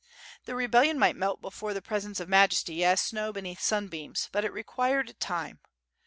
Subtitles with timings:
[0.45, 4.43] The rebellion might melt before the pres ence of Majesty, as snow beneath sunbeams, but
[4.43, 5.59] it required time.